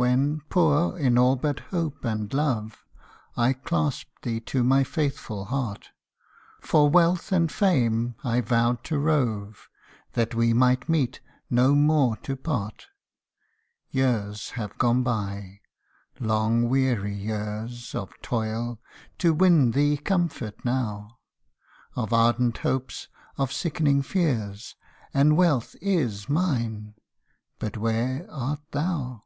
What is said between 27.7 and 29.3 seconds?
where art thou